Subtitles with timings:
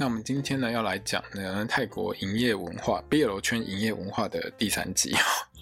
[0.00, 5.12] 那我们今天呢，要来讲呢泰国营业文化 BL 圈营业文化的第三集。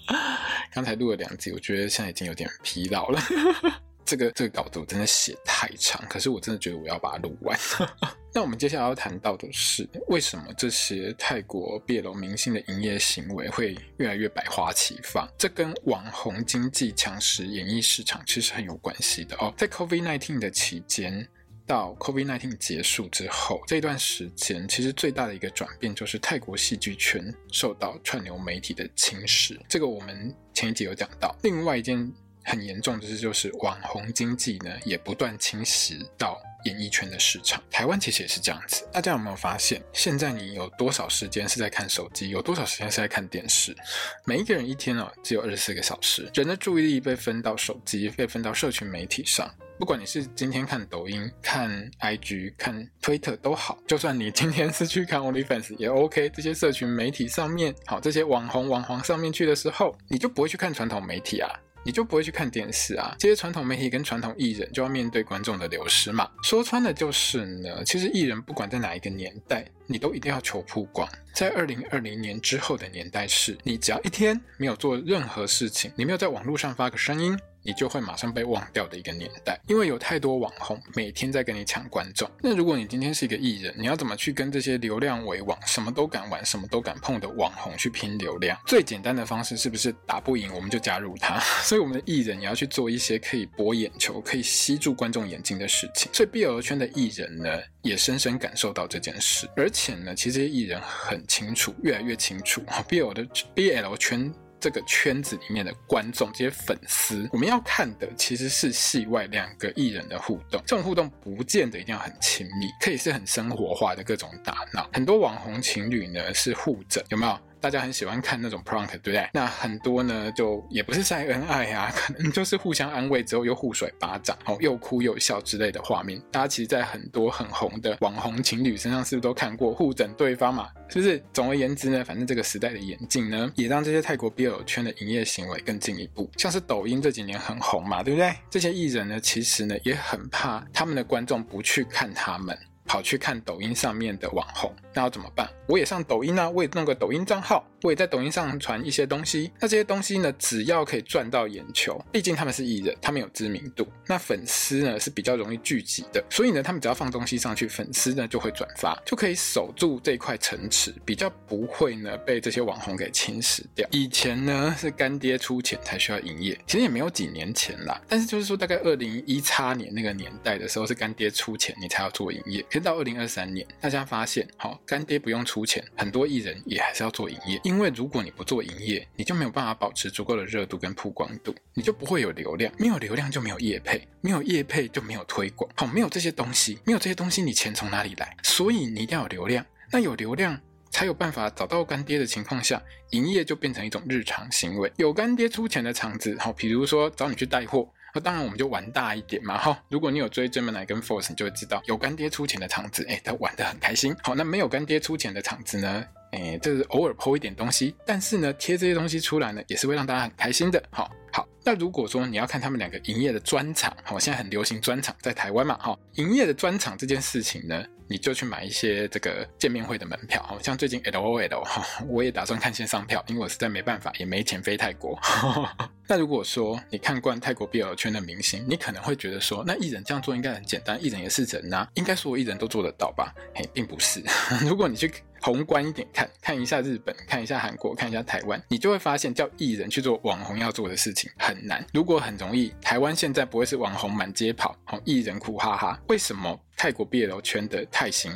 [0.71, 3.19] 刚才录了两集，我觉得现在已经有点疲劳了。
[4.05, 7.59] 这个这个稿子我真的写太长，可是我真的觉得我要把它录完。
[8.31, 15.27] 那我们接下来要谈到的是，为什么这些泰国 BL 明星的营业行为会越来越百花齐放？
[15.35, 19.51] 这跟网红经济强势演艺市场其实很有关系的哦。
[19.57, 21.27] 在 COVID-19 的期间。
[21.67, 29.59] 到 COVID-19 结束之后，这段时间其实最大的一个转变就是泰国戏剧圈受到串流媒体的侵蚀。
[29.67, 31.35] 这个我们前一集有讲到。
[31.43, 32.09] 另外一件
[32.45, 37.61] 很严重的事就是网红经济呢，也不断侵袭到演艺圈的市场。
[37.69, 38.87] 台湾其实也是这样子。
[38.93, 43.75] 大家有没有发现，现在你有多少时间是在看手机，有多少时间是在看电视？
[44.23, 49.53] 每一个人一天哦，只有二十四个小时，人的注意力被分到手机，被分到社群媒体上。
[49.79, 51.69] 不管你是今天看抖音、看
[52.01, 56.29] IG、看推特都好，就算你今天是去看 OnlyFans 也 OK。
[56.29, 61.49] 这些社群媒体上面，好，这些网红网黄上面去的时候，你就不会去看传统媒体啊，
[61.85, 63.15] 你就不会去看电视啊。
[63.19, 66.27] 这些传统媒体跟传统艺人就要面对观众的流失嘛。
[66.41, 71.07] 说穿了就是呢，其实艺人不管在哪一个年代，你都一定要求曝光。
[71.35, 77.37] 在二零二零年之后的年代是，你只要一天没有做任何事情，你没有在网络上发个声音。
[77.67, 82.31] 你就会马上被忘掉的一个年代，因为有太多网红每天在跟你抢观众。
[82.41, 88.57] 那如果你今天是一个艺人，你要怎么去跟这些流量为王、什么都敢玩、什么都敢碰的网红去拼流量？
[88.65, 91.37] 最简单的方式是不是打不赢我们就加入他？
[91.61, 96.09] 所以我们的艺人也要去做一些可以博眼球、可以吸住观众眼睛的事情。
[96.13, 97.49] 所以 BL 圈的艺人呢，
[97.81, 104.33] 也深深感受到这件事，而且呢，其实这些艺人很清楚，越来越清楚， BL 的 BL 圈。
[104.59, 110.61] 这个圈子里面的观众，这些粉丝，我们要看的其实是戏外两个艺人的互动。
[110.65, 114.89] 这种互动不见得一定要很亲密，可以是很生活化的各种打闹。
[114.93, 117.39] 很多网红情侣呢是互整，有没有？
[117.67, 119.29] 大家很喜欢看那种 prank，对不对？
[119.33, 126.17] 那很多呢，就也不是晒恩爱啊， 可能就是互相安慰之后又互甩巴掌，哦，又哭又笑之类的画面。
[126.31, 130.69] 大家其实，在很多很红的网红情侣身上，是不是都看过互整对方嘛？
[130.87, 131.21] 是不是？
[131.33, 136.31] 总而言之呢，反正这个时代的演进呢，也让这些泰国 BL 圈的营业行为更进一步。
[136.37, 138.33] 像是抖音这几年很红嘛，对不对？
[138.49, 142.57] 这些艺人呢，其实呢，也很怕他们的观众不去看他们。
[142.87, 145.47] 跑去看抖音上面的网红，那要怎么办？
[145.67, 149.51] 我也上抖音啊，我也弄个抖音账号，我也在抖音上传一些东西。
[149.59, 163.85] 那这些东西呢，只要可以赚到眼球，毕竟他们是艺人，他们有知名度，那粉丝呢是比较容易聚集的，所以呢，他们只要放东西上去，粉丝呢就会转发，就可以守住这块城池，比较不会呢被这些网红给侵蚀掉。
[163.91, 172.65] 以前呢是干爹出钱才需要营业，其实也没有几年前啦，但是就是说大概二零一叉年那个年代的时候，是干爹出钱你才要做营业。
[172.81, 177.59] 到二零二三年，大家发现，好，干爹不用出钱，很多艺人也还是要做营业。
[177.63, 188.35] 因为如果你不做营业，你就没有办法保持足够的热度跟曝光度，你就不会有流量，没有流量就没有业配，没有业配就没有推广，好，没有这些东西，没有这些东西，你钱从哪里来？
[188.43, 190.59] 所以你一定要有流量，那有流量
[190.89, 194.91] 才有办法找到干爹的情况下，营业就变成一种日常行为。
[194.97, 197.89] 有干爹出钱的场子，好，比如说找你去带货。
[198.17, 199.79] 那当然，我们就玩大一点嘛，哈！
[199.89, 204.15] 如果你有追 Gemini 跟 Force，你就会知道，有干爹出钱的场子，哎，他玩得很开心。
[204.23, 206.03] 好，那没有干爹出钱的场子呢？
[206.31, 210.83] 哎，就是偶尔抛一点东西，但是呢，贴这些东西出来呢，也是会让大家很开心的。
[210.89, 211.47] 好，好。
[211.63, 225.19] 那如果说你要看他们两个营业的专场，好，现在很流行专场，在台湾嘛，哈，营业的专场这件事情呢，你就去买一些这个见面会的门票，好像最近 LOL 哈，我也打算看线上票，因为我实在没办法，也没钱飞泰国。
[226.09, 233.33] 那如果说你看惯泰国 BL 圈的明星，你可能会觉得说，那艺人这样做应该很简单，艺人也是人呐、应该所有艺人都做得到吧？
[233.53, 234.23] 嘿，并不是。
[234.65, 235.11] 如果你去
[235.41, 241.85] 宏观一点看，看一下日本，看一下韩国，看一下台湾，你就会发现，叫艺人去做网红要做的事情很难。
[241.93, 245.99] 如果很容易，台湾现在不会是网红满街跑，好，艺人苦哈哈。
[246.07, 248.31] 为什么泰国 BL 圈的泰星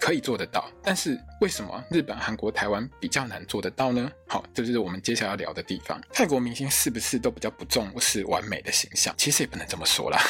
[0.00, 0.70] 可以做得到？
[0.82, 4.10] 但是为什么日本、韩国、台湾比较难做得到呢？
[4.26, 6.00] 好，这就是我们接下来要聊的地方。
[6.12, 9.14] 泰国明星是不是都比较不重视完美的形象？
[9.16, 10.20] 其实也不能这么说啦。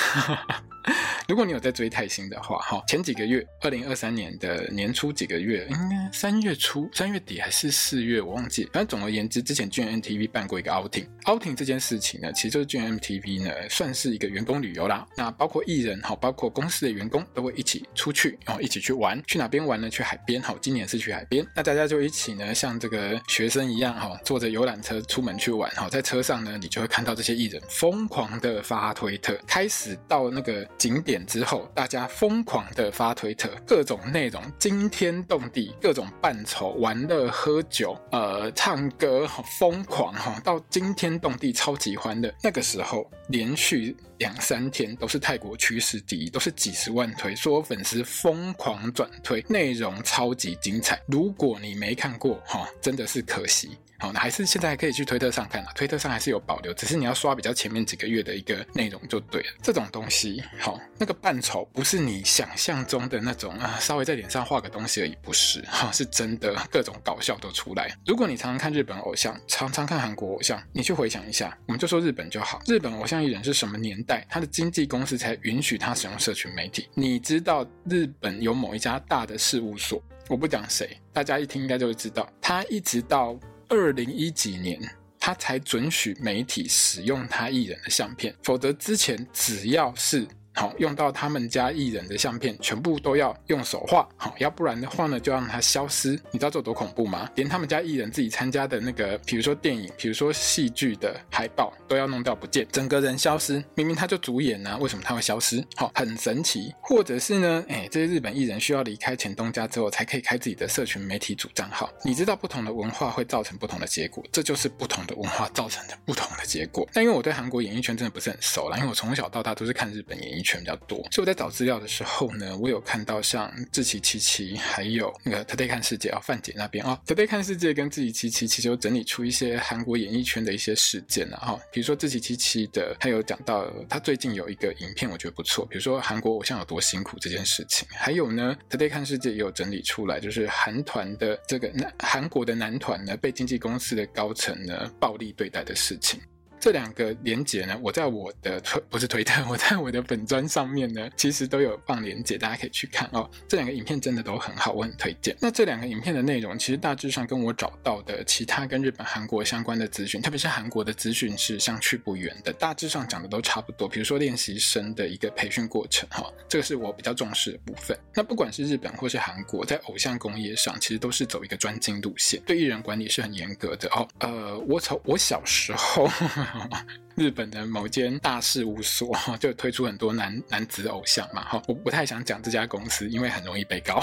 [1.29, 8.65] 如果你有在追泰星的话，哈，前几个月，二零二三年的年初几个月，应该三月初、三月底还是四月，我忘记。
[8.73, 15.05] 反正总而言之，之前 GMTV 办过一个 outing，outing 这件事情呢，其实就是 GMTV 呢算是一个员工旅游啦。
[15.17, 19.21] 那包括艺人，哈，包括公司的员工都会一起出去，然后一起去玩。
[19.27, 19.91] 去哪边玩呢？
[19.91, 21.45] 去海边，哈，今年是去海边。
[21.57, 31.25] 那大家就一起呢，像这个学生一样，哈，坐着游览车出门去玩，哈，在车上呢，你就会看到这些艺人疯狂的发推特，开始到那个景点。
[31.27, 39.29] 之后，大家疯狂的发推特，各种内容惊天动地，各种扮丑、玩乐、喝酒、呃，唱歌，
[39.59, 42.33] 疯狂哈，到惊天动地，超级欢乐。
[42.43, 51.01] 那个时候，连续两三天都是泰国趋势第一，都是几十万推，所有粉丝疯狂转推，内容超级精彩。
[51.07, 53.77] 如果你没看过哈，真的是可惜。
[53.99, 59.49] 好，那还是现在还可以去推特上看啊，推特上还是有保留，只是你要刷比较前面几个月的一个内容就对了。
[59.63, 67.91] 这种东西，好，那个扮丑不是你想象中的那种啊，稍微在脸上画个东西而已，不是，哈，是真的各种搞笑都出来。
[68.07, 76.89] 如果你常常看日本偶像，常常看韩国偶像，你去回想一下，我们就说日本就好，日本偶像艺人是什么年代，他的经纪公司才允许他使用社群媒体？
[76.95, 83.39] 你知道日本有某一家大的事务所，我不讲谁，大家一听应该就会知道，他一直到。
[83.69, 84.81] 二零一几年，
[85.19, 90.27] 他才准许媒体使用他艺人的相片，否则之前只要是。
[90.57, 96.13] 好，用到他们家艺人的相片，全部都要用手画，好，要不然的话呢，就让它消失。
[96.31, 97.31] 你知道这有多恐怖吗？
[97.35, 103.63] 连他们家艺人自己参加的那个，比如说电影，比如说戏剧的海报，都要弄掉不见，整个人消失。
[103.75, 105.63] 明明他就主演啊，为什么他会消失？
[105.77, 106.75] 好，很神奇。
[106.81, 111.93] 或者是呢，哎，这些日本艺人需要离开前东家之后，才可以开自己的社群媒体主账号。
[112.03, 116.89] 你知道不同的文化会造成不同的结果，这就是不同的文化造成的不同的结果。
[116.95, 146.21] 但因为我对韩国演艺圈真的不是很熟啦，因为我从小到大都是看日本演艺圈比较多，所以我在找资料的时候呢，我有看到像志祺七七，还有那个 Today 看世界啊，范姐那边啊，Today 看世界跟志祺七七其实有整理出一些韩国演艺圈的一些事件啊，哈，比如说志祺七七的，他有讲到他最近有一个影片，我觉得不错，比如说韩国偶像有多辛苦这件事情，还有呢，Today 看世界也有整理出来，就是韩团的这个男韩国的男团呢，被经纪公司的高层呢暴力对待的事情。
[146.59, 153.31] 这两个连结呢，我在我的推不是推特， 我在我的本专上面呢，其实都有放连结，大家可以去看哦。
[153.47, 155.37] 这两个影片真的都很好，我很推荐。
[155.41, 163.87] 那这两个影片的内容，其实大致上跟我找到的其他跟日本、韩国相关的资讯，特别是韩国的资讯是相去不远的，大致上讲的都差不多。
[163.89, 167.97] 比如说练习生的一个培训过程，哈，这个是我比较重视的部分。
[168.15, 174.09] 那不管是日本或是韩国，在偶像工业上，其实都是走一个专精路线，对艺人管理是很严格的哦。
[174.19, 176.11] 呃，我从我小时候。
[177.17, 179.11] 日本的某间大事务所
[179.41, 183.99] 就推出很多男男子偶像嘛，哈，我不太想讲这家公司，因为很容易被告。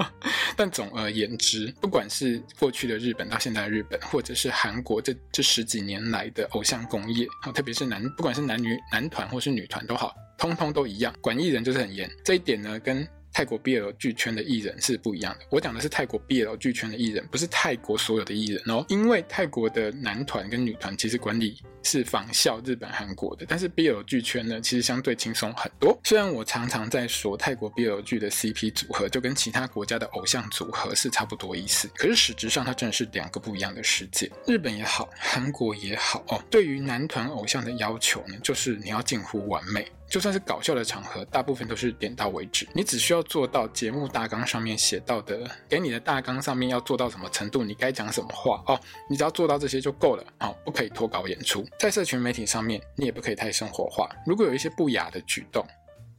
[0.56, 12.10] 但总而言之，不管是过去的日本到现在的日本，或者是韩国这这十几年来的偶像工业，特别是男，不管是男女男团或是女团都好，通通都一样，管艺人就是很严。
[12.22, 15.46] 这一点呢，跟泰国 BL 剧圈的艺人是不一样的。
[15.50, 18.84] 我讲的是泰国 BL 剧圈的艺人，不是泰国所有的艺人哦。
[18.88, 25.98] 因为泰国的男团跟女团其实管理是仿效日本、韩国的，但是 BL 剧圈呢，其实相对轻松很多。
[26.04, 34.30] 虽然我常常在说泰国 BL 剧的 CP 组合就跟其他国家的偶像组合是差不多意思，可是实质上它真的是两个不一样的世界。
[34.46, 39.86] 日本也好，韩国也好哦，对于男团偶像的要求呢，就是你要近乎完美。
[40.10, 42.66] 就算是搞笑的场合，大部分都是点到为止。
[42.74, 50.24] 你只需要做到节目大纲上面写到的，给你的大纲上面要做到什么程度，你该讲什么话哦，你只要做到这些就够了。
[50.38, 51.64] 好，不可以脱稿演出。
[51.78, 54.10] 在社群媒体上面，你也不可以太生活化。
[54.26, 55.64] 如果有一些不雅的举动，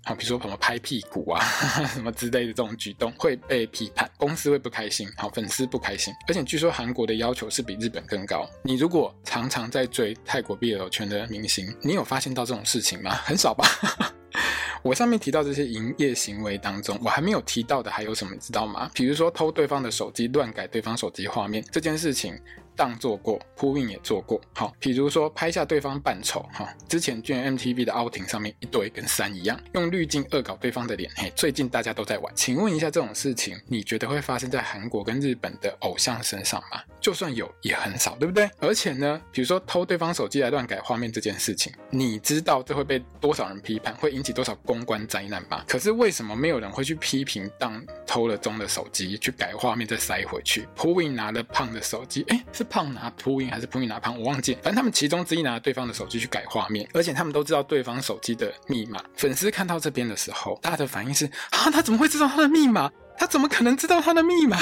[0.04, 1.40] 好，比如说什么拍屁股啊，
[1.94, 6.12] 什么之类的这种举动会被批判，公司会不开心，好，粉丝不开心。
[6.28, 8.50] 而且据说韩国的要求是比日本更高。
[8.64, 13.12] 你如果常常在追泰国 BL 圈的明星，你有发现到这种事情吗？
[13.24, 13.64] 很少吧。
[14.84, 18.90] 我上面提到这些营业行为当中，我还没有提到的还有什么，知道吗？
[18.96, 22.34] 比如说偷对方的手机，乱改对方手机画面这件事情。
[22.76, 36.82] 当做过，铺运也做过，好，比如说拍下对方扮丑，哈，之前 GMMTV 的 outing 上面一堆跟山一样，用滤镜恶搞对方的脸，嘿，最近大家都在玩，请问一下这种事情，你觉得会发生在韩国跟日本的偶像身上吗？
[37.02, 38.50] 就算有也很少，对不对？
[38.60, 45.64] 而且呢，比如说偷对方手机来乱改画面这件事情，你知道这会被多少人批判，会引起多少公关灾难吗？
[45.68, 50.68] 可是为什么没有人会去批评当偷了中的手机去改画面再塞回去？
[50.76, 54.18] 朴槿拿了胖的手机，诶，是胖拿朴槿还是朴槿拿胖？
[54.20, 59.04] 我忘记，反正他们其中之一拿了对方的手机去改画面，而且他们都知道对方手机的密码。
[59.16, 62.92] 粉丝看到这边的时候，大家的反应是啊，他怎么会知道他的密码？
[63.18, 64.58] 他怎么可能知道他的密码？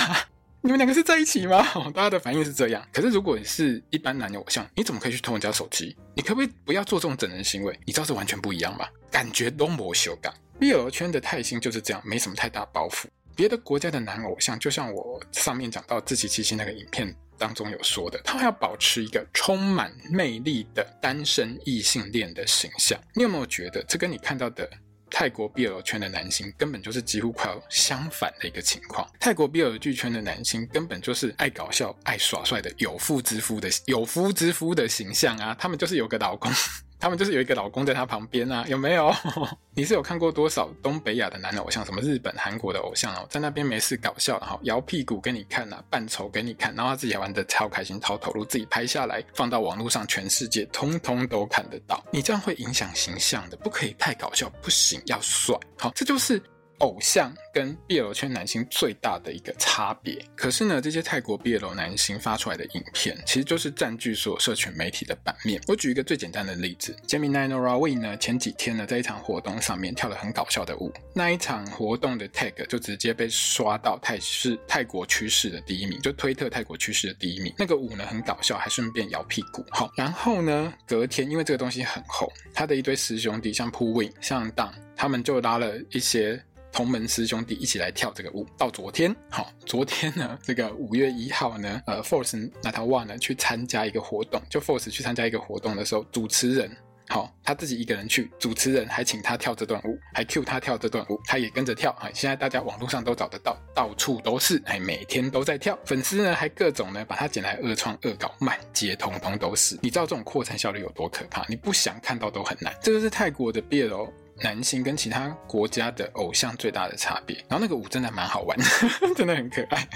[0.62, 1.64] 你们两个是在一起吗？
[1.96, 2.86] 大家的反应是这样。
[2.92, 5.96] 可是如果你是一般男偶像，你怎么可以去偷人家手机？
[6.14, 7.80] 你可不可以不要做这种整人行为？
[7.86, 8.86] 你知道是完全不一样吗？
[9.10, 10.34] 感觉都没羞感。
[10.60, 13.06] BL 圈的泰星就是这样，没什么太大包袱。
[13.36, 23.00] 别的国家的男偶像，就像我上面讲到志祺七七那个影片当中有说的，他会要保持一个充满魅力的单身异性恋的形象。
[23.14, 24.70] 你有没有觉得这跟你看到的？
[25.10, 29.10] 泰国 BL 圈的男星根本就是几乎快要相反的一个情况。
[29.20, 35.56] 泰国 BL 剧圈的男星根本就是爱搞笑、爱耍帅的有妇之夫的有夫之夫的形象啊！
[35.60, 36.52] 他们就是有个老公。
[37.00, 39.14] 他们就是有一个老公在他旁边啊，有没有？
[39.74, 52.04] 你是有看过多少东北亚的男偶像，什么日本、韩国的偶像哦，在那边没事搞笑，然后摇屁股给你看啊，扮丑给你看，然后他自己还玩得超开心、超投入，自己拍下来放到网络上，全世界通通都看得到。
[52.12, 55.58] 你这样会影响形象的，不可以太搞笑，不行，要帅。
[55.78, 56.42] 好，这就是。
[56.80, 65.62] 偶像跟 BL 圈男星最大的一个差别，可是呢，这些泰国 BL 男星发出来的影片，其实就是占据所有社群媒体的版面。
[65.68, 77.54] 我举一个最简单的例子，Gemini Norawi 呢，前几天呢，在一场活动上面跳了很搞笑的舞，那一场活动的 tag 就直接被刷到泰是泰国趋势的第一名，就推特泰国趋势的第一名。
[77.58, 79.66] 那个舞呢很搞笑，还顺便摇屁股。
[79.70, 86.42] 好，然后呢，隔天因为这个东西很红，他的一堆师兄弟像 Poo Win 像 Dang，他们就拉了一些。
[86.72, 96.72] 同门师兄弟一起来跳这个舞，到昨天，好，昨天呢，这个五月一号呢，呃，Force Natawa 呢去参加一个活动，就 Force 去参加一个活动的时候，主持人，
[97.08, 111.44] 好，他自己一个人去，主持人还请他跳这段舞，还 cue 他跳这段舞，他也跟着跳，哎，现在大家网络上都找得到，到处都是，哎，每天都在跳，粉丝呢还各种呢把他剪来恶创恶搞，满街通通都是，你知道这种扩散效率有多可怕？
[111.50, 114.12] 你不想看到都很难，这就是泰国的 BL
[114.42, 118.66] 男星跟其他国家的偶像最大的差别，然后那个舞真的蛮好玩的，
[119.16, 119.88] 真的很可爱，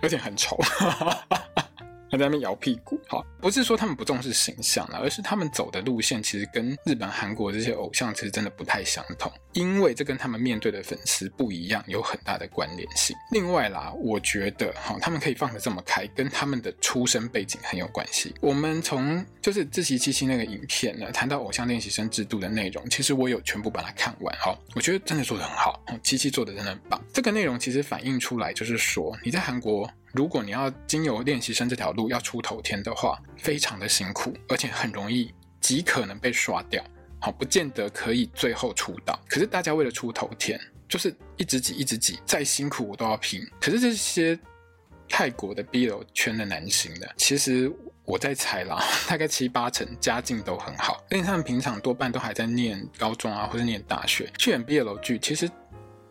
[0.00, 0.58] 而且很丑。
[2.10, 13.16] 他在那边摇屁股，好，不是说他们不重视形象了，而是他们走的路线其实跟日本、韩国这些偶像其实真的不太相同，因为这跟他们面对的粉丝不一样，有很大的关联性。
[13.30, 18.34] 另外啦，我觉得哈，他们可以放得这么开，跟他们的出身背景很有关系。
[18.40, 27.02] 我们从就是自习七七那个影片呢，谈到偶像练习生制度的内容，其实我有全部把它看完，哈，我觉得真的做得很好，七七做的真的很棒。
[27.12, 29.90] 这个内容其实反映出来就是说，你在韩国。
[30.14, 36.84] 如果你要经由练习生这条路要出头天的话，非常的辛苦，而且很容易极可能被刷掉，
[37.22, 39.18] 好，不见得可以最后出道。
[39.28, 43.40] 可是大家为了出头天，就是一直挤，一直挤，再辛苦我都要拼。
[43.60, 44.36] 可是这些
[45.08, 47.72] 泰国的 B 楼圈的男星呢，其实
[48.04, 55.48] 我在猜啦， 大概七八成家境都很好，因为他们平常多半都还在念高中啊，或者念大学去演 B 楼剧，其实。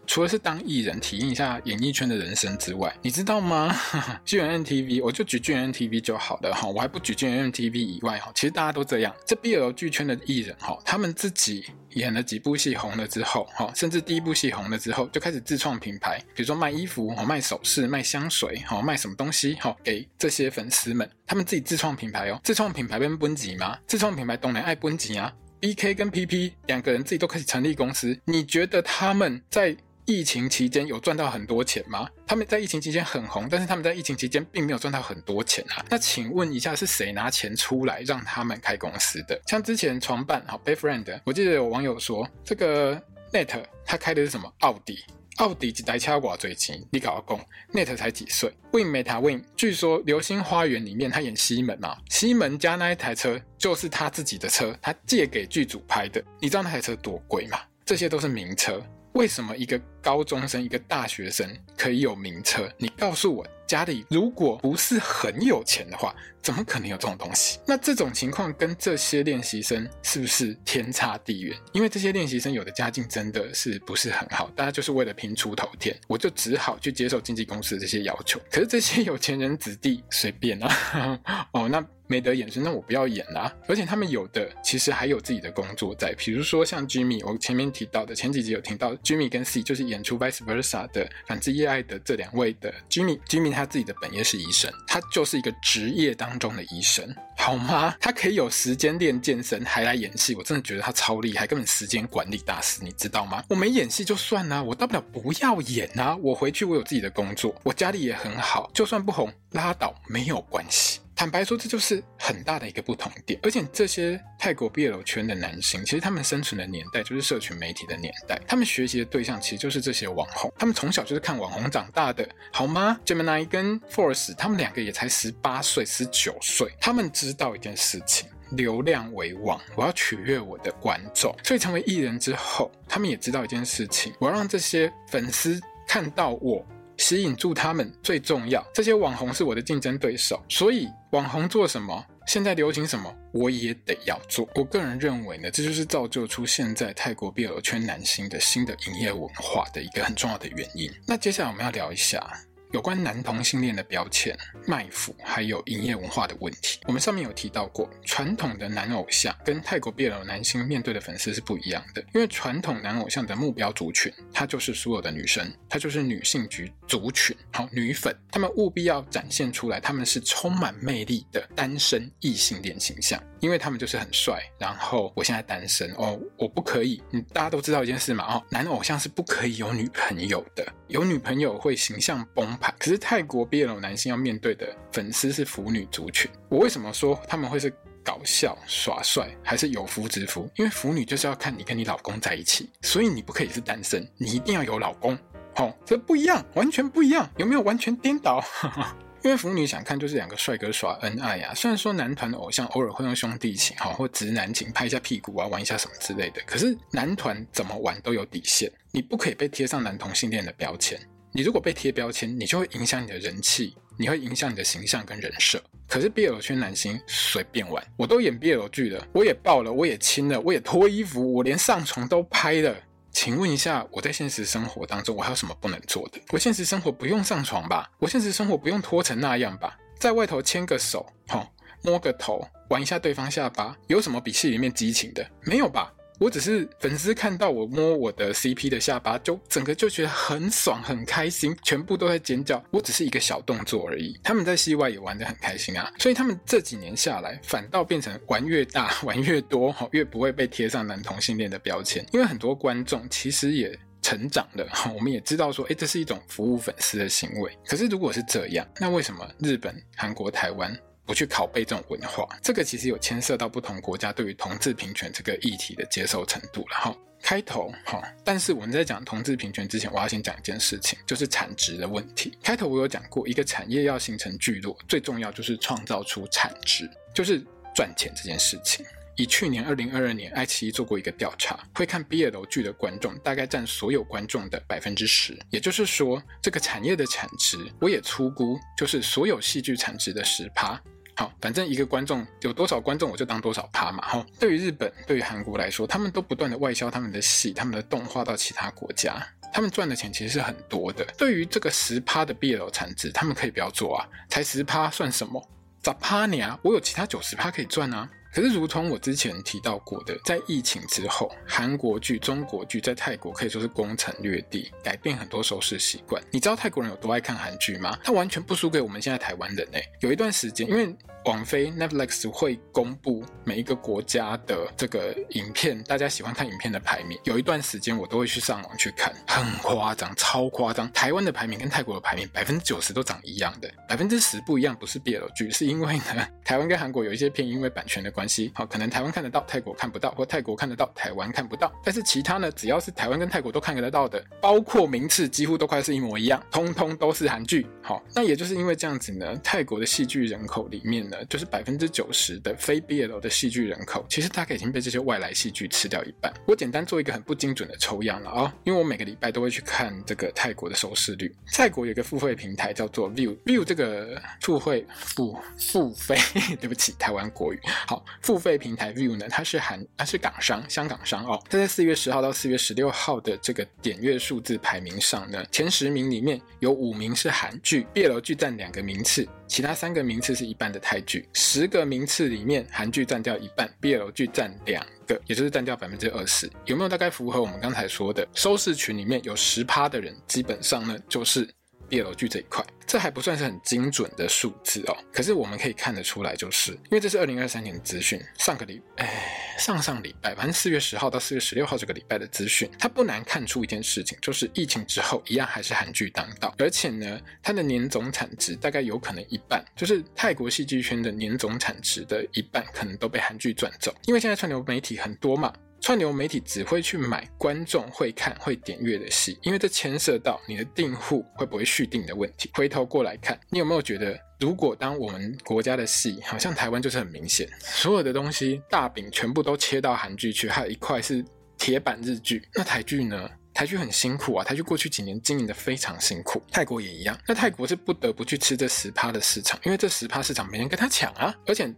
[0.07, 3.73] 除了是当艺人体验一下演艺圈的人生之外，你知道吗？
[4.25, 9.15] 巨人 MTV，我就举巨人 MTV 就好了哈，我还不举巨人 MTV 以外哈，其实大家都这样。
[9.25, 23.77] 这 BL 剧圈的艺人哈，他们自己演了几部戏红了之后哈，甚至第一部戏红了之后，就开始自创品牌，比如说卖衣服、卖首饰、卖香水、卖什么东西哈，给这些粉丝们，他们自己自创品牌哦，自创品牌变畚吉吗？
[23.87, 25.31] 自创品牌当然爱畚吉啊。
[25.61, 29.77] BK 跟 PP 两个人自己都开始成立公司，你觉得他们在？
[30.11, 32.05] 疫情期间有赚到很多钱吗？
[32.27, 35.85] 他们在疫情期间很红，但是他们在疫情期间并没有赚到很多钱啊。
[35.89, 39.41] 那请问一下，是谁拿钱出来让他们开公司的？
[39.47, 43.01] 像之前创办好 Boyfriend，我记得有网友说，这个
[43.31, 44.51] Net 他开的是什么？
[44.59, 44.99] 奥迪，
[45.37, 46.85] 奥迪几台车我最近？
[46.91, 47.39] 你搞个工
[47.71, 56.21] ，Net 才几岁？Win Meta Win，据说《流星花园》里面他演西门嘛，西门家那一台车就是他自己的车，他借给剧组拍的。
[56.41, 57.57] 你知道那台车多贵吗？
[57.85, 58.83] 这些都是名车。
[59.13, 62.69] 为什么一个高中生、一个大学生可以有名车？
[62.77, 67.59] 你告诉我，家里如果不是很有钱的话，怎么可能有这种东西？
[67.65, 71.57] 那这种情况跟这些练习生是不是天差地远？
[71.71, 78.39] 因为这些练习生有的家境真的是不是很好，大家就是为了拼出头天，我就只好去接受经纪公司的这些要求。
[78.51, 81.85] 可是这些有钱人子弟随便啊， 哦，那。
[82.07, 83.49] 没得演，那我不要演啦。
[83.69, 97.95] 而且他们有的其实还有自己的工作在，比如说像 Jimmy，我前面提到的前几集有听到 Jimmy 跟 C，就是演出 Vice Versa 的反之叶爱的这两位的 Jimmy，Jimmy 他自己的本业是医生，他就是一个职业当中的医生，好吗？
[97.99, 103.43] 他可以有时间练健身，还来演戏，我真的觉得他超厉害，根本时间管理大师，你知道吗？
[103.49, 110.99] 我没演戏就算了，我大不了不要演啊，我回去我有自己的工作，我家里也很好，就算不红拉倒没有关系。
[111.21, 113.39] 坦白说，这就是很大的一个不同点。
[113.43, 120.51] 而且这些泰国 BL 圈的男星，其实他们生存的年代就是社群媒体的年代，他们学习的对象其实就是这些网红。
[120.57, 131.31] 他们从小就是看网红长大的，好吗？Gemini 跟 Force 他们两个也才十八岁、十九岁，他们知道一件事情：流量为王，我要取悦我的观众。
[131.43, 136.65] 所以成为艺人之后，他们也知道一件事情：我要让这些粉丝看到我。
[136.97, 144.47] 吸引住他们最重要，这些网红是我的竞争对手，所以网红做什么，现在流行什么，我也得要做。
[144.55, 150.89] 我个人认为呢，这就是造就出现在泰国 BL 圈男星的新的营业文化的一个很重要的原因。
[151.05, 152.25] 那接下来我们要聊一下。
[152.71, 157.89] 有关男同性恋的标签、卖腐，还有营业文化的问题，我们上面有提到过。
[158.05, 173.21] 传统的男偶像跟泰国 BL 男星面对的粉丝是不一样的，因为传统男偶像的目标族群，他就是所有的女生，他就是女性局族群，好，女粉，他们务必要展现出来，他们是充满魅力的单身异性恋形象。
[173.41, 182.73] 因为他们就是很帅，然后我现在单身哦，我不可以，你大家都知道一件事嘛哦，男偶像是不可以有女朋友的，有女朋友会形象崩盘。
[182.79, 190.49] 可是泰国 BL 男性要面对的粉丝是腐女族群，我为什么说他们会是搞笑耍帅，还是有夫之妇？
[190.55, 195.17] 因为腐女就是要看你跟你老公在一起，所以你不可以是单身，你一定要有老公。
[195.57, 198.41] 哦，这不一样，完全不一样，有没有完全颠倒？
[199.23, 210.99] 因为腐女想看就是两个帅哥耍恩爱啊，虽然说男团的偶像偶尔会用兄弟情哈或直男情拍一下屁股啊玩一下什么之类的，可是男团怎么玩都有底线，你不可以被贴上男同性恋的标签。
[211.33, 215.63] 你如果被贴标签，你就会影响你的人气，你会影响你的形象跟人设。
[215.87, 222.75] 可是 BL 圈男星随便玩，我都演 BL 剧了，我也抱了，我也亲了，我也脱衣服，我连上床都拍了。
[223.11, 226.19] 请问一下，我在现实生活当中，我还有什么不能做的？
[226.29, 227.89] 我现实生活不用上床吧？
[227.99, 229.77] 我现实生活不用拖成那样吧？
[229.99, 231.45] 在外头牵个手，哦，
[231.83, 235.29] 摸个头，玩一下对方下巴，有什么比戏里面激情的？
[235.41, 235.93] 没有吧？
[236.21, 242.63] 我只是粉丝看到我摸我的 CP 的下巴，就整个就觉得很爽很开心，全部都在尖叫。
[242.69, 245.91] 我只是一个小动作而已，他们在戏外也玩得很开心啊。
[245.97, 252.05] 所以他们这几年下来，反倒变成玩越大玩越多，哈越不会被贴上男同性恋的标签。
[252.13, 257.51] 因为很多观众其实也成长了，我们也知道说，诶，这是一种服务粉丝的行为。
[257.65, 260.71] 可是如果是这样，那为什么日本、韩国、台湾？
[261.11, 266.95] 不去拷贝这种文化，这个其实有牵涉到不同国家对于同志平权这个议题的接受程度了哈。
[267.21, 272.31] 开头哈，但是我们在讲同志平权之前，我要先讲一件事情，就是产值的问题。
[272.41, 277.45] 开头我有讲过，一个产业要形成聚落，最重要就是创造出产值，就是
[277.75, 278.85] 赚钱这件事情。
[279.17, 290.81] 以去年二零二二年爱奇艺做过一个调查，会看 BL 剧的观众大概占所有观众的百分之十，也就是说，这个产业的产值，我也粗估就是所有戏剧产值的十趴。
[291.15, 294.07] 好，反正一个观众有多少观众，我就当多少趴嘛。
[294.07, 299.21] 哈，对于日本、对于韩国来说，他们都不断的外销他们的戏、他们的动画到其他国家，
[299.53, 301.05] 他们赚的钱其实是很多的。
[301.17, 305.49] 对于这个十趴的 BL 产值，他们可以不要做啊，才十趴算什么？
[305.81, 306.57] 咋趴你啊？
[306.61, 308.09] 我有其他九十趴可以赚啊。
[308.33, 316.23] 可是，如同我之前提到过的，在疫情之后，韩国剧、中国剧在泰国可以说是攻城略地，改变很多收视习惯。
[316.31, 317.97] 你知道泰国人有多爱看韩剧吗？
[318.03, 319.83] 他完全不输给我们现在台湾人诶。
[319.99, 327.19] 有一段时间，因为网飞 Netflix 会公布每一个国家的这个影片，大家喜欢看影片的排名。
[327.25, 330.89] 有一段时间，我都会去上网去看，很夸张，超夸张。
[330.93, 338.21] 台湾的排名跟泰国的排名百分之九十都长一样的，百分之十不一样，不是 BL 剧，是因为呢，台湾跟韩国有一些片因为版权的关系。
[338.21, 341.73] 关系好，可能台湾看得到，泰国看不到，或泰国看得到，台湾看不到。
[341.83, 347.65] 但是其他呢，只要是台湾跟泰国都看得到的，包括名次几乎都快是一模一样，通通都是韩剧。
[347.81, 356.33] 好，那也就是因为这样子呢，泰国的戏剧人口里面呢，就是百分之九十的非 BL 的戏剧人口，其实大概已经被这些外来戏剧吃掉一半。
[356.47, 361.31] 我简单做一个很不精准的抽样了啊、因为我每个礼拜都会去看这个泰国的收视率。
[361.51, 366.17] 泰国有一个付费平台叫做 View，View 这个付费付付费，
[366.59, 368.03] 对不起，台湾国语好。
[368.21, 371.37] 付费平台 View 呢，它是韩，它是港商，香港商哦。
[371.49, 381.27] 它在四月十号到四月十六号的这个点阅数字排名上呢，前十名里面有五名是韩剧，BL 剧占两个名次，其他三个名次是一半的泰剧。
[381.33, 386.49] 十个名次里面，韩剧占掉一半，BL 剧占两个，也就是占掉百分之二十。
[386.63, 388.25] 有没有大概符合我们刚才说的？
[388.33, 391.45] 收视群里面有十趴的人，基本上呢就是。
[391.89, 394.95] BL 剧这一块，这还不算是很精准的数字哦。
[395.11, 415.53] 可是我们可以看得出来，就是因为这是二零二三年的资讯，上个礼，哎，上上礼拜，反正四月十号到四月十六号这个礼拜的资讯，它不难看出一件事情，就是疫情之后一样还是韩剧当道，而且呢，它的年总产值大概有可能一半，就是泰国戏剧圈的年总产值的一半，可能都被韩剧赚走，因为现在串流媒体很多嘛。
[415.81, 422.51] 串流媒体只会去买观众会看、会点阅的戏，因为这牵涉到你的订户会不会续订的问题。
[422.53, 431.25] 回头过来看，你有没有觉得，如果当我们国家的戏，好像台湾就是很明显，所有的东西大饼全部都切到韩剧去，还有一块是
[431.57, 432.47] 铁板日剧。
[432.53, 433.27] 那台剧呢？
[433.53, 436.41] 台剧很辛苦啊，台剧过去几年经营得非常辛苦。
[436.51, 441.73] 泰国也一样，那泰国是不得不去吃这十趴的市场，因为这十趴市场没人跟他抢啊，而且。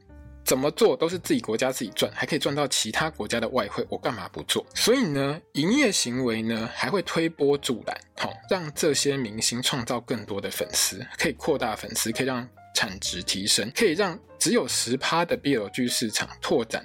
[0.46, 4.66] 怎么做都是自己国家自己赚，还可以赚到其他国家的外汇，我干嘛不做？
[4.76, 16.84] 所以呢，营业行为呢还会推波助澜，好、哦、让这些明星创造更多的粉丝，可以扩大粉丝，可以让产值提升，可以让只有十趴的 BL 剧市场拓展，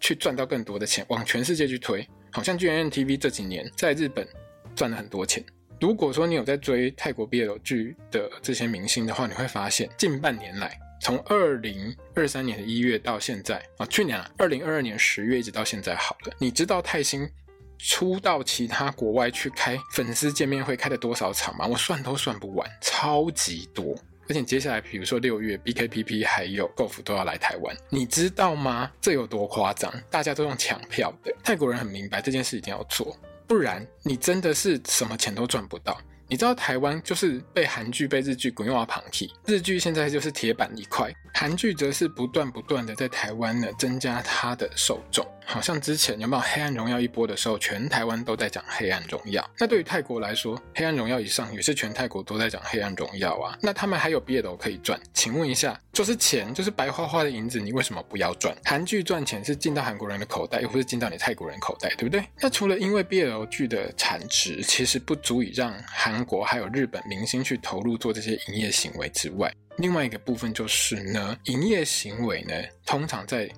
[0.00, 2.06] 去赚到更多的钱，往全世界去推。
[2.32, 4.26] 好像 GNTV 这几年在日本
[4.74, 5.44] 赚了很多钱。
[5.80, 10.76] 如果说你有在追泰国 BL 剧的这些明星的话，你会发现近半年来。
[11.04, 16.32] 从二零二三年的一月到现在啊，去年啊，二零二二年十月一直到现在好了。
[16.38, 17.30] 你知道泰星
[17.76, 21.66] 出到其他国外去开粉丝见面会开了多少场吗？
[21.66, 23.94] 我算都算不完，超级多。
[24.30, 28.90] 而且接下来，比如说六月，BKPP 还有 Golf 都要来台湾，你知道吗？
[28.98, 29.92] 这有多夸张？
[30.10, 31.30] 大家都用抢票的。
[31.44, 33.14] 泰国人很明白这件事一定要做，
[33.46, 36.00] 不然你真的是什么钱都赚不到。
[36.28, 45.26] 你知道台湾就是被韩剧、被日剧滚用啊旁体，日剧现在就是铁板一块，韩剧则是不断不断的在台湾呢增加它的受众。
[45.46, 49.42] 好像之前有没有《黑暗荣耀》一播的时候，全台湾都在讲《黑暗荣耀》。
[49.58, 53.58] 那对于泰国来说，《黑暗荣耀》以上也是全泰国都在讲《黑暗荣耀》啊。
[53.60, 54.98] 那他们还有别的可以赚？
[55.12, 58.56] 请问一下，就是钱，就是白花花的银子，你为什么不要赚？
[58.64, 62.24] 韩剧赚钱是进到韩国人的口袋，又不是进到你泰国人口袋，对不对？
[62.40, 72.54] 那除了因为 BL 剧的产值其实不足以让韩韩国还有日本明星去投入做这些营业行为之外，另外一个部分就是呢，营业行为呢，
[72.86, 73.50] 通常在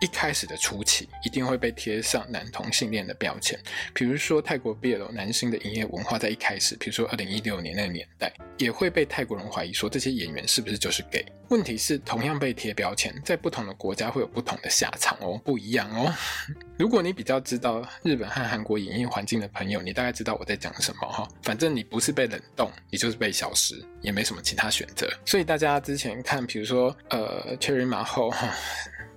[0.00, 3.58] 一开始的初期一定会被贴上男同性恋的标签。
[3.92, 11.24] 比如说泰国 BL 男星的营业文化，在一开始，比如说二零一六年那个年代，也会被泰国人怀疑说这些演员是不是就是 gay。
[11.48, 16.14] 问题是，同样被贴标签，在不同的国家会有不同的下场哦，不一样哦。
[16.78, 21.26] 如果你比较知道日本和韩国演艺环境的朋友，你大概知道我在讲什么哈。
[21.42, 25.08] 反正你不是被冷冻，你就是被消失，也没什么其他选择。
[25.24, 28.54] 所以大家之前看，比如说呃，Cherry 马后哈。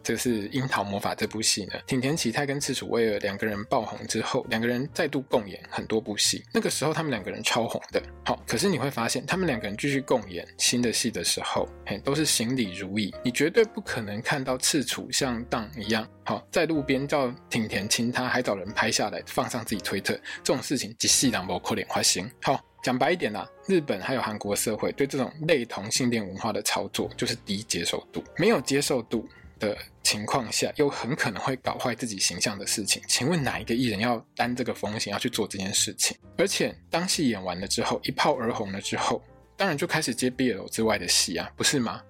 [0.04, 6.44] 这是《樱桃魔法》这部戏呢，町田启太跟赤楚威尔两个人爆红之后，两个人再度共演很多部戏。
[6.54, 13.14] 那个时候他们两个人超红的，好，可是你会发现他们两个人继续共演新的戏的时候，嘿，都是行礼如仪。
[13.24, 22.30] 你绝对不可能看到赤楚像当一样，好，在路边叫町田亲他，还找人拍下来放上自己推特，这种事情一世人不可能发生。
[22.42, 29.28] 好，讲白一点啦，日本还有韩国社会对这种类同性恋文化的操作就是低接受度，没有接受度
[29.62, 36.18] 的情况下，又很可能会搞坏自己形象的事情，请问哪一个艺人要担这个风险，要去做这件事情？
[36.38, 39.24] 而且当戏演完了之后，一炮而红了之后，
[39.56, 42.02] 当然就开始接 BL 之外的戏啊，不是吗？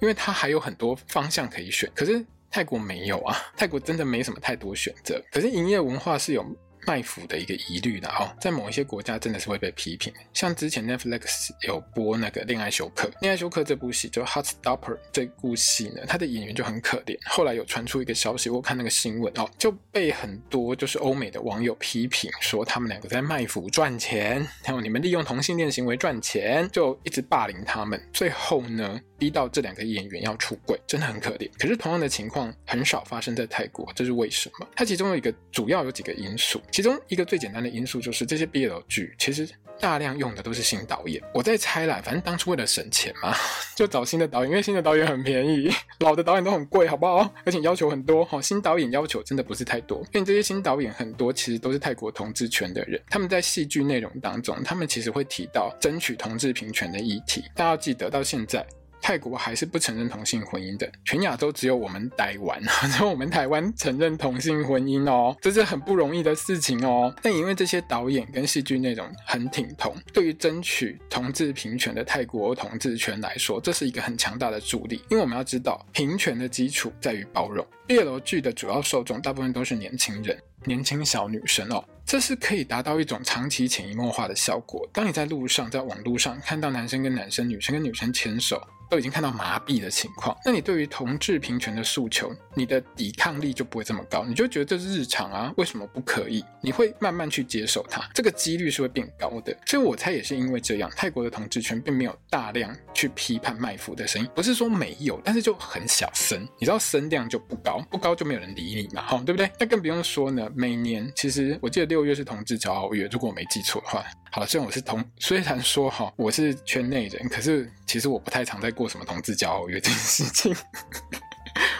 [0.00, 5.22] 因为他还有很多方向可以选，可是泰国没有啊，泰国真的没什么太多选择。
[5.30, 6.44] 可是营业文化是有。
[6.86, 17.18] 卖腐的一个疑虑的哦，在某一些国家真的是会被批评，像之前 Netflix 有播那个《恋爱修课》，《恋爱修课》这部戏就《Hot Stopper》这部戏呢，他的演员就很可怜。
[17.26, 28.00] 后来有传出一个消息，我看那个新闻哦，就被很多就是欧美的网友批评说他们两个在卖腐赚钱，还有你们利用同性恋行为赚钱，就一直霸凌他们。
[28.12, 31.50] 最后呢，逼到这两个演员要出轨，真的很可怜。
[31.58, 34.68] 可是同样的情况很少发生在泰国，这是为什么？
[34.76, 36.60] 它其中有一个主要有几个因素。
[36.76, 39.48] 其中一个最简单的因素就是这些 BL 剧其实
[39.80, 41.22] 大量用的都是新导演。
[41.32, 43.34] 我在猜啦，反正当初为了省钱嘛，
[43.74, 47.32] 就找新的导演，因为新的导演很便宜，老的导演都很贵，好不好？
[47.46, 48.22] 而且要求很多。
[48.26, 57.44] 好，新导演要求真的不是太多，因为这些新导演很多其实都是泰国同志圈的人，他们在戏剧内容当中，他们其实会提到争取同志平权的议题。
[57.54, 58.66] 大家要记得，到现在
[59.06, 67.14] 泰国还是不承认同性婚姻的，全亚洲只有我们台湾， 只有我们台湾承认同性婚姻哦，这是很不容易的事情哦。
[67.22, 75.00] 但因为这些导演跟戏剧内容很挺同，对于争取同志平权的泰国同志圈来说，这是一个很强大的助力。
[75.08, 77.64] 因为我们要知道，平权的基础在于包容。
[77.86, 80.36] BL 剧的主要受众大部分都是年轻人。
[80.64, 84.84] 年轻小女生哦，这是可以达到一种长期潜移默化的效果。
[84.92, 96.44] 当你在路上，在网络上看到男生跟男生、女生跟女生牵手，都已经看到麻痹的情况，那你对于同志平权的诉求，你的抵抗力就不会这么高，你就觉得这是日常啊，为什么不可以？
[96.60, 99.56] 你会慢慢去接受它，这个几率是会变高的。
[99.66, 109.50] 所以我猜也是因为这样，泰国的同志圈并没有大量去批判卖腐的声音，不是说没有，但是就很小声，你知道声量就不高，不高就没有人理你嘛，哈，对不对？
[109.58, 114.04] 那更不用说呢，每年其实我记得六月是同志骄傲月，如果我没记错的话。
[114.36, 120.54] 好，虽然我是同，虽然说哈我是圈内人，可是其实我不太常在过什么同志骄傲月这件事情，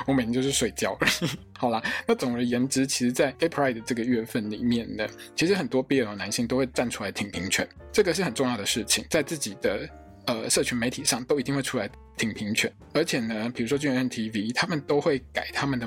[0.06, 1.30] 我每天就是睡觉而已。
[1.52, 9.86] 好啦，那总而言之，其实，在 April 的这个月份里面呢，其实很多 BL 男性都会站出来挺平权，这个是很重要的事情，在自己的
[10.24, 15.86] 呃社群媒体上都一定会出来挺平权，而且呢，比如说 GNTV，他们都会改他们的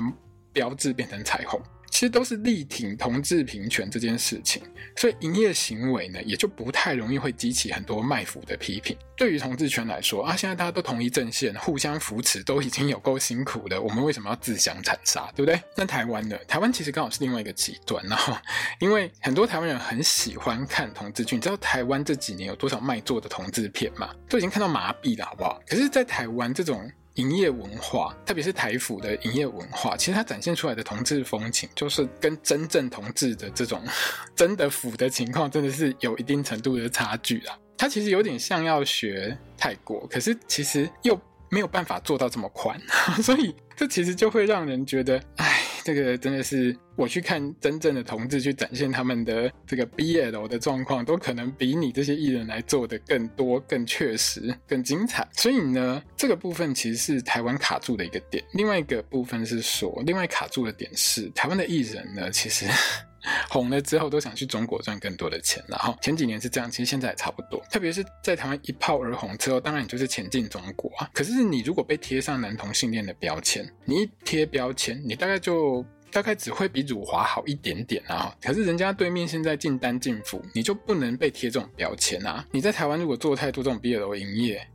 [0.52, 1.60] 标志变成彩虹。
[2.00, 4.62] 其实都是力挺同志平权这件事情，
[4.96, 8.96] 所以营业行为呢，也就不太容易会激起很多卖腐的批评。
[9.14, 15.60] 对于同志圈来说啊，现在大家都同一阵线，互相扶持，都已经有够辛苦了，我们为什么要自相残杀，对不对？
[15.76, 16.38] 那台湾呢？
[16.48, 18.34] 台湾其实刚好是另外一个极端，然后
[18.78, 24.08] 因为很多台湾人很喜欢看同志剧，你知道台湾这几年有多少卖座的同志片吗？
[24.26, 25.60] 都已经看到麻痹了，好不好？
[25.68, 26.90] 可是，在台湾这种。
[27.20, 33.82] 营业文化，特别是台府的营业文化，其实它展现出来的同志风情，就是跟真正同志的这种
[34.34, 37.58] 真的腐的情况，真的是有一定程度的差距啦。
[37.76, 42.80] 它其实有点像要学泰国，可是其实又没有办法做到这么宽，
[43.22, 45.59] 所以这其实就会让人觉得，哎。
[45.82, 55.26] 这个真的是我去看真正的同志去展现他们的这个 BL 的状况，都可能比你这些艺人来做的更多、更确实、更精彩。
[55.32, 58.44] 所以呢，这个部分其实是台湾卡住的一个点。
[58.52, 62.66] 另外一个部分是说，另外卡住的点是台湾的艺人呢，其实。
[63.48, 67.62] 红了之后都想去中国赚更多的钱，然后前几年是这样，其实现在也差不多。
[67.70, 71.10] 特别是在台湾一炮而红之后，当然你就是前进中国啊。
[71.12, 78.34] 可是你如果被贴上男同性恋的标签，你一贴标签，你大概就大概只会比辱华好一点点啊。
[78.42, 82.44] 可是人家对面现在进单禁腐，你就不能被贴这种标签啊。
[82.50, 84.66] 你在台湾如果做太多这种 BL 营业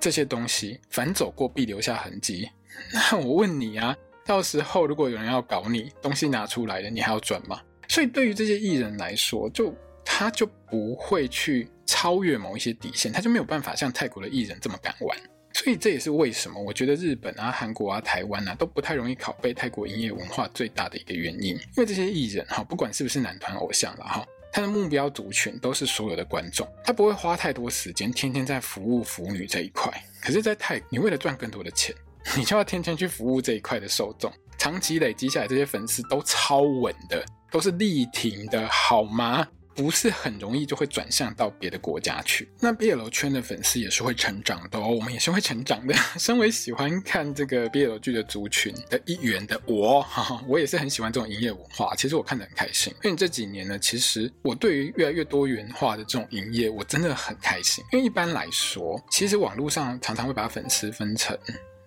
[0.00, 2.48] 这些东西，反走过必留下痕迹。
[2.92, 7.60] 那我问你啊，到时候如果有人要搞你，东西拿出来了，你还要转吗？
[7.88, 9.74] 所以对于这些艺人来说，就
[10.04, 15.18] 他就不会去超越某一些底线，他就没有办法像泰国的艺人这么敢玩。
[15.54, 21.56] 所以这也是为什么我觉得日本啊、韩国啊、台湾啊都不太容易拷贝泰国营业文化最大的一个原因。
[21.56, 29.90] 因为这些艺人哈，不管是不是男团偶像了哈，他的目标族群都是所有的观众，他不会花太多时间天天在服务腐女这一块。
[30.20, 31.94] 可是，在泰，你为了赚更多的钱，
[32.36, 37.24] 你就要天天去服务这一块的受众，长期累积下来，这些粉丝都超稳的。
[37.50, 39.48] 都是力挺的，好吗？
[39.74, 42.46] 不是很容易就会转向到别的国家去。
[42.60, 45.94] 那 BL 圈的粉丝也是会成长的哦，我们也是会成长的。
[46.18, 51.94] 身为喜欢看这个 BL 剧的族群的一员的我，哈哈，我也是很喜欢这种营业文化。
[51.94, 57.82] 其实我看得很开心，因为这几年呢，其实我对于越来越多元化的这种营业，我真的很开心。
[57.92, 61.38] 因为一般来说，其实网络上常常会把粉丝分成。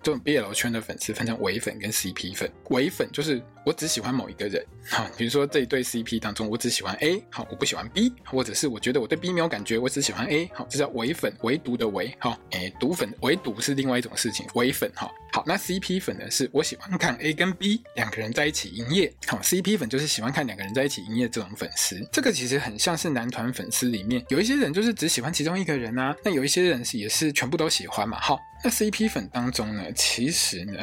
[0.02, 17.32] 这种 BL 圈的粉丝分成伪粉跟 CP 粉，伪粉就是我只喜欢某一个人，好，比如说这一对 CP 当中，我只喜欢 A，好，我不喜欢 B，或者是我觉得我对 B 没有感觉，我只喜欢 A，好，这叫伪粉，唯独的唯，好，诶，毒粉，唯独是另外一种事情，伪粉，哈，好，那 CP 粉呢，是我喜欢看 A
[17.32, 28.40] 跟 B 两个人在一起营业，好，CP 粉就是喜欢看两个人在一起营业这种粉丝，这个其实很像是男团粉丝里面有一些人就是只喜欢其中一个人啊，那有一些人是也是全部都喜欢嘛，好。
[28.64, 30.80] 那 CP 粉当中呢，其实呢，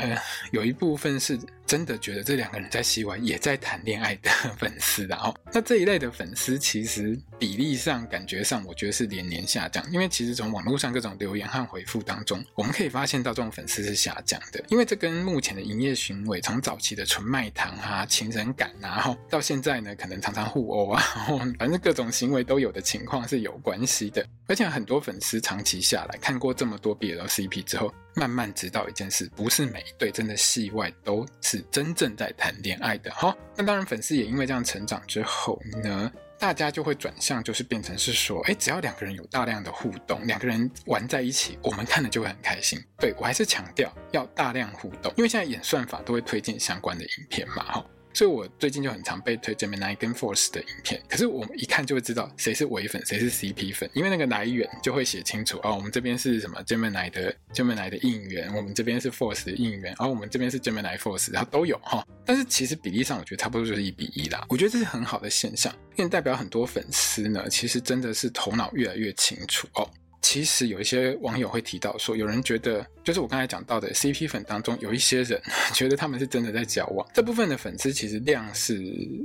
[0.52, 1.39] 有一部分是。
[1.69, 9.86] 真的觉得这两个人在戏外也在谈恋爱的粉丝，然后那这一类的粉丝其实比例上、感觉上，我觉得是连年下降。
[9.91, 14.60] 因为其实从网络上各种留言和回复当中，我们可以发现到这种粉丝是下降的。
[14.69, 24.25] 因为这跟目前的营业行为，从早期的纯卖糖啊、情人感啊，然后到现在呢，可能常常互殴啊，然后反正各种行为都有的情况是有关系的。
[24.47, 33.36] 而且很多粉丝长期下来看过这么多 BL CP 之后，慢慢知道一件事，不是每一对真的戏外都是真正在谈恋爱的哈。
[33.56, 42.80] 那当然，粉丝也因为这样成长之后呢，大家就会转向，就是变成是说，哎，只要两个人有大量的互动，两个人玩在一起，我们看了就会很开心。
[42.98, 47.86] 对，我还是强调要大量互动，因为现在演算法都会推荐相关的影片嘛，哈。
[48.13, 62.06] 所以我最近就很常被推 Gemini 跟 Force 的影片，可是我们一看就会知道谁是伪粉，谁是 CP 粉，因为那个来源就会写清楚哦，我们这边是什么 Gemini 的 Gemini 的应援，我们这边是 Force 的应援，然后我们这边是 Gemini Force，然后都有哈。
[62.26, 64.45] 但是其实比例上，我觉得差不多就是一比一啦。
[64.50, 69.89] 我觉得这是很好的现象，因为代表很多粉丝呢，其实真的是头脑越来越清楚哦。
[70.21, 75.41] 其实有一些网友会提到说，有人觉得，就是我刚才讲到的 CP 粉当中，有一些人
[75.73, 77.08] 觉得他们是真的在交往。
[77.13, 78.82] 这部分的粉丝其实量是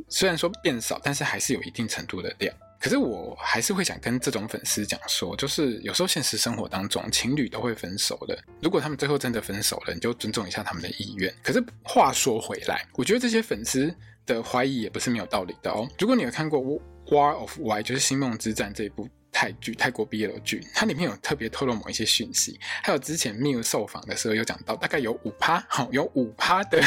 [0.09, 2.55] 虽然说变少，但是还是有一定程度的量。
[2.81, 8.39] 可是我还是会想跟这种粉丝讲说，就是有时候现实生活当中情侣都会分手的。
[8.61, 11.33] 如果他们最后真的分手了，你就尊重一下他们的意愿。
[11.43, 13.95] 可是话说回来，我觉得这些粉丝
[14.27, 15.89] 的怀疑也不是没有道理的哦。
[15.99, 16.61] 如果你有看过
[17.07, 19.09] 《War of Y》，就是《星梦之战》这一部。
[19.35, 26.81] 泰剧泰国 BL 剧，它里面有特别透露某一些讯息，还有之前 Miu 受访的时候有讲到，大概有五趴，好，有五趴的，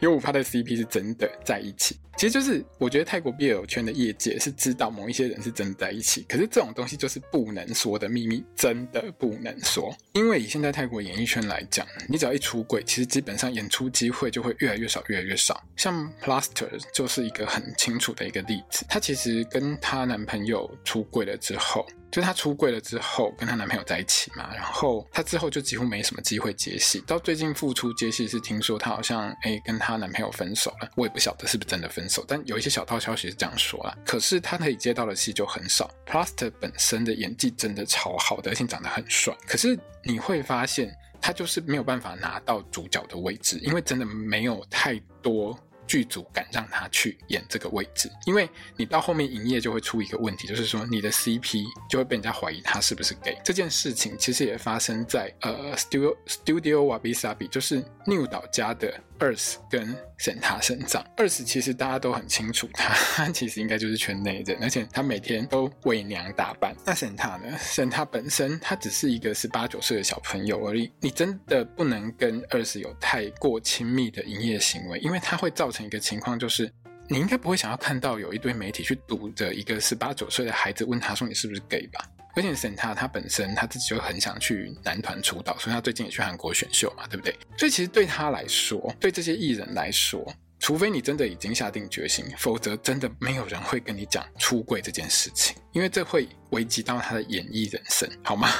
[0.00, 2.00] 有五趴的 CP 是真的在一起。
[2.16, 9.94] 其实就是我觉得泰国 BL 圈的业界是知道某一些人是真的在一起，可是这种东西就是不能说的秘密，真的不能说。
[10.14, 15.62] 因为以现在泰国演艺圈来讲，你只要一出柜，其实基本上演出机会就会越来越少，越来越少。
[15.76, 21.57] 像 Plaster 就是一个很清楚的一个例子，她其实跟她男朋友出柜了之后。
[21.58, 33.94] 后，就她出柜了之后，跟她男朋友在一起嘛，然后她之后就几乎没什么机会接戏，到最近复出接戏是听说她好像哎跟她男朋友分手了，我也不晓得是不是真的分手，但有一些小道消息是这样说啦。
[34.06, 35.90] 可是她可以接到的戏就很少。
[36.06, 40.90] Plaster 本身的演技真的超好的，而且长得很帅，可是你会发现
[41.20, 45.58] 他就是没有办法拿到主角的位置，因为真的没有太多。
[45.88, 53.36] 剧组敢让他去演这个位置，因为你到后面营业就会出一个问题，就是说你的 CP 就会被人家怀疑他是不是 gay。
[53.42, 59.02] 这件事情其实也发生在呃 Studio Studio Wabi Sabi，就是 New 岛家的。
[59.18, 66.74] Earth 跟 Senta 身上，Earth 其实大家都很清楚他， 其实应该就是圈内人，而且他每天都伪娘打扮。
[66.84, 76.72] 那沈塔呢沈塔本身他只是一个十八九岁的小朋友而已，你真的不能跟 Earth 有太过亲密的营业行为，因为它会造成一个情况，就是
[77.08, 82.04] 你应该不会想要看到有一堆媒体去堵着一个十八九岁的孩子，问他说你是不是 gay 吧？
[82.38, 87.34] 而且 Senta 他本身他自己就很想去男团出道，所以他最近也去韩国选秀嘛，对不对？
[87.56, 90.24] 所以其实对他来说，对这些艺人来说，
[90.58, 98.48] 除非你真的已经下定决心，否则真的没有人会跟你讲出柜这件事情，因为这会危及到他的演艺人生，好吗？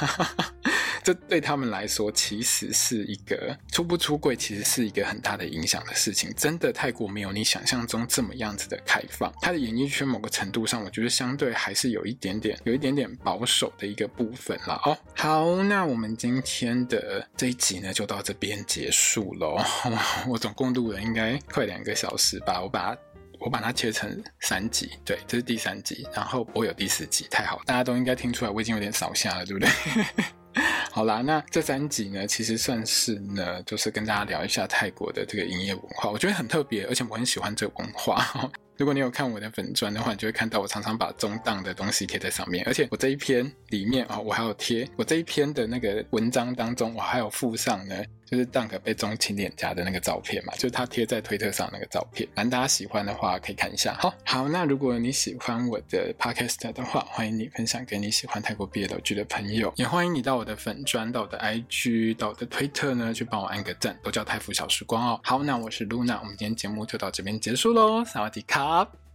[1.01, 6.31] 这对他们来说，其实是一个出不出柜，其实是一个很大的影响的事情。
[6.35, 9.33] 真的，泰国没有你想象中这么样子的开放。
[9.41, 14.97] 他的演艺圈某个程度上，我觉得相对还是有一点点、有一点点保守的一个部分了哦。
[15.15, 19.57] 好，那我们今天的这一集呢，就到这边结束喽。
[20.27, 23.01] 我总共录了应该快两个小时吧，我把它
[23.39, 29.69] 我把它切成三集，对，这是第三集，然后我有第四集，太好，大家都应该听出来，我已经有点扫下了，对不对？
[30.91, 38.25] 好啦，那这三集呢，其实算是呢，就是跟大家聊一下泰国的这个营业文化，我觉得很特别，而且我很喜欢这个文化。
[38.75, 47.95] 如果你有看我的粉专的话，你就会看到我常常把中档的东西贴在上面，而且我这一篇里面啊、我还有贴我这一篇的那个文章当中，我还有附上呢，
[48.29, 52.29] 就是 Dunk 被中亲脸颊的那个照片嘛，就是他贴在推特上那个照片。
[52.35, 53.95] 反正大家喜欢的话，可以看一下。
[53.99, 65.19] 好，好，那如果你喜欢我的 Podcast 的话，欢迎你分享给你喜欢泰国毕业老剧的朋友，也欢迎你到我的粉专、到我的 IG、到我的推特呢，去帮我按个赞，都叫泰服小时光哦。
[65.23, 69.08] 好，那我是 Luna，我们今天节目就到这边结束喽，萨瓦迪卡。